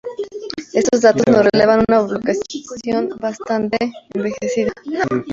[0.73, 3.77] Estos datos nos revelan una población bastante
[4.15, 4.73] envejecida.